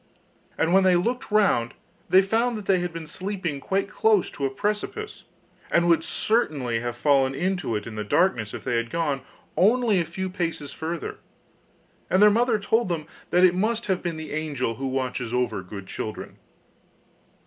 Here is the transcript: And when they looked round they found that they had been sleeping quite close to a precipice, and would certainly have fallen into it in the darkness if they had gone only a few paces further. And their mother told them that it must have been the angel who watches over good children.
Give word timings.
And 0.57 0.73
when 0.73 0.83
they 0.83 0.95
looked 0.95 1.29
round 1.29 1.75
they 2.09 2.23
found 2.23 2.57
that 2.57 2.65
they 2.65 2.79
had 2.79 2.91
been 2.91 3.05
sleeping 3.05 3.59
quite 3.59 3.87
close 3.87 4.31
to 4.31 4.47
a 4.47 4.49
precipice, 4.49 5.25
and 5.69 5.87
would 5.87 6.03
certainly 6.03 6.79
have 6.79 6.95
fallen 6.97 7.35
into 7.35 7.75
it 7.75 7.85
in 7.85 7.93
the 7.93 8.03
darkness 8.03 8.51
if 8.51 8.63
they 8.63 8.77
had 8.77 8.89
gone 8.89 9.21
only 9.55 9.99
a 10.01 10.05
few 10.05 10.27
paces 10.27 10.73
further. 10.73 11.19
And 12.09 12.19
their 12.19 12.31
mother 12.31 12.57
told 12.57 12.89
them 12.89 13.05
that 13.29 13.43
it 13.45 13.53
must 13.53 13.85
have 13.85 14.01
been 14.01 14.17
the 14.17 14.33
angel 14.33 14.73
who 14.77 14.87
watches 14.87 15.35
over 15.35 15.61
good 15.61 15.85
children. 15.85 16.37